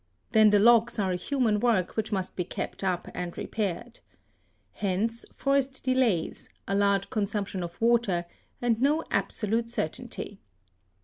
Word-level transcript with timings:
Then 0.31 0.49
the 0.49 0.57
locks 0.57 0.97
are 0.97 1.11
a 1.11 1.15
human 1.15 1.59
work 1.59 1.95
which 1.95 2.11
must 2.11 2.35
be 2.35 2.43
kept 2.43 2.83
up 2.83 3.07
and 3.13 3.37
repaired. 3.37 3.99
Hence 4.71 5.25
forced 5.31 5.83
delays, 5.83 6.49
a 6.67 6.73
large 6.73 7.11
con 7.11 7.25
sumption 7.25 7.61
of 7.63 7.79
water, 7.79 8.25
and 8.63 8.81
no 8.81 9.03
absolute 9.11 9.69
certainty. 9.69 10.39